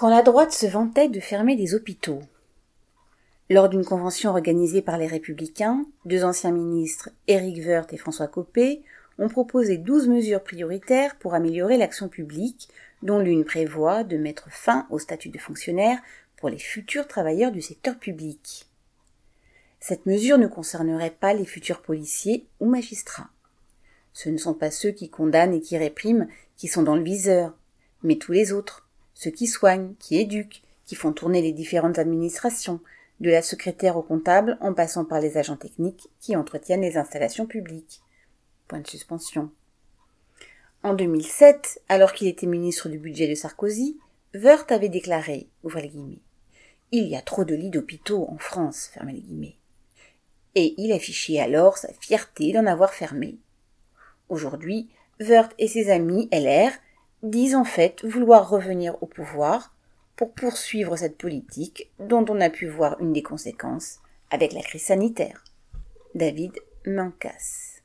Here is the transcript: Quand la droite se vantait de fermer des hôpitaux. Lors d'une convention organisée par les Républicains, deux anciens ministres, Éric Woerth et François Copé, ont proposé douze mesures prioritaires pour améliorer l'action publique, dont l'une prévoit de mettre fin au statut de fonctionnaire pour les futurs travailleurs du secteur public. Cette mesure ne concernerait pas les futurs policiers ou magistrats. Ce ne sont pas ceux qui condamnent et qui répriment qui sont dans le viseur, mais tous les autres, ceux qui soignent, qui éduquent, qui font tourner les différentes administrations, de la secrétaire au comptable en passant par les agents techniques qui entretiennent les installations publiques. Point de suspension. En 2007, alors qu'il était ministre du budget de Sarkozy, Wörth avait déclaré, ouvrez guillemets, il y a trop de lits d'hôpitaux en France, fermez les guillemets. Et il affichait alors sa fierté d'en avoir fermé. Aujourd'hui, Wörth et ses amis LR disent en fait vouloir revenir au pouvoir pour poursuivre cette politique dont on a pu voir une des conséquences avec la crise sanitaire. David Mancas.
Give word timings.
Quand 0.00 0.08
la 0.08 0.22
droite 0.22 0.52
se 0.52 0.64
vantait 0.64 1.10
de 1.10 1.20
fermer 1.20 1.56
des 1.56 1.74
hôpitaux. 1.74 2.22
Lors 3.50 3.68
d'une 3.68 3.84
convention 3.84 4.30
organisée 4.30 4.80
par 4.80 4.96
les 4.96 5.06
Républicains, 5.06 5.84
deux 6.06 6.24
anciens 6.24 6.52
ministres, 6.52 7.10
Éric 7.28 7.58
Woerth 7.66 7.92
et 7.92 7.98
François 7.98 8.26
Copé, 8.26 8.80
ont 9.18 9.28
proposé 9.28 9.76
douze 9.76 10.08
mesures 10.08 10.42
prioritaires 10.42 11.16
pour 11.16 11.34
améliorer 11.34 11.76
l'action 11.76 12.08
publique, 12.08 12.70
dont 13.02 13.18
l'une 13.18 13.44
prévoit 13.44 14.02
de 14.02 14.16
mettre 14.16 14.50
fin 14.50 14.86
au 14.88 14.98
statut 14.98 15.28
de 15.28 15.36
fonctionnaire 15.36 15.98
pour 16.38 16.48
les 16.48 16.58
futurs 16.58 17.06
travailleurs 17.06 17.52
du 17.52 17.60
secteur 17.60 17.98
public. 17.98 18.70
Cette 19.80 20.06
mesure 20.06 20.38
ne 20.38 20.46
concernerait 20.46 21.14
pas 21.20 21.34
les 21.34 21.44
futurs 21.44 21.82
policiers 21.82 22.46
ou 22.58 22.70
magistrats. 22.70 23.28
Ce 24.14 24.30
ne 24.30 24.38
sont 24.38 24.54
pas 24.54 24.70
ceux 24.70 24.92
qui 24.92 25.10
condamnent 25.10 25.52
et 25.52 25.60
qui 25.60 25.76
répriment 25.76 26.26
qui 26.56 26.68
sont 26.68 26.84
dans 26.84 26.96
le 26.96 27.04
viseur, 27.04 27.52
mais 28.02 28.16
tous 28.16 28.32
les 28.32 28.54
autres, 28.54 28.86
ceux 29.20 29.30
qui 29.30 29.46
soignent, 29.46 29.92
qui 29.98 30.16
éduquent, 30.16 30.62
qui 30.86 30.94
font 30.94 31.12
tourner 31.12 31.42
les 31.42 31.52
différentes 31.52 31.98
administrations, 31.98 32.80
de 33.20 33.28
la 33.28 33.42
secrétaire 33.42 33.98
au 33.98 34.02
comptable 34.02 34.56
en 34.62 34.72
passant 34.72 35.04
par 35.04 35.20
les 35.20 35.36
agents 35.36 35.58
techniques 35.58 36.08
qui 36.20 36.36
entretiennent 36.36 36.80
les 36.80 36.96
installations 36.96 37.44
publiques. 37.44 38.00
Point 38.66 38.80
de 38.80 38.86
suspension. 38.86 39.50
En 40.82 40.94
2007, 40.94 41.82
alors 41.90 42.14
qu'il 42.14 42.28
était 42.28 42.46
ministre 42.46 42.88
du 42.88 42.98
budget 42.98 43.28
de 43.28 43.34
Sarkozy, 43.34 43.98
Wörth 44.34 44.72
avait 44.72 44.88
déclaré, 44.88 45.48
ouvrez 45.64 45.88
guillemets, 45.88 46.22
il 46.90 47.06
y 47.06 47.14
a 47.14 47.20
trop 47.20 47.44
de 47.44 47.54
lits 47.54 47.68
d'hôpitaux 47.68 48.26
en 48.26 48.38
France, 48.38 48.88
fermez 48.90 49.12
les 49.12 49.20
guillemets. 49.20 49.56
Et 50.54 50.72
il 50.78 50.92
affichait 50.92 51.40
alors 51.40 51.76
sa 51.76 51.92
fierté 51.92 52.54
d'en 52.54 52.64
avoir 52.64 52.94
fermé. 52.94 53.36
Aujourd'hui, 54.30 54.88
Wörth 55.20 55.52
et 55.58 55.68
ses 55.68 55.90
amis 55.90 56.30
LR 56.32 56.72
disent 57.22 57.54
en 57.54 57.64
fait 57.64 58.04
vouloir 58.04 58.48
revenir 58.48 59.02
au 59.02 59.06
pouvoir 59.06 59.74
pour 60.16 60.34
poursuivre 60.34 60.96
cette 60.96 61.16
politique 61.16 61.90
dont 61.98 62.24
on 62.28 62.40
a 62.40 62.50
pu 62.50 62.66
voir 62.66 63.00
une 63.00 63.12
des 63.12 63.22
conséquences 63.22 64.00
avec 64.30 64.52
la 64.52 64.62
crise 64.62 64.84
sanitaire. 64.84 65.44
David 66.14 66.52
Mancas. 66.86 67.79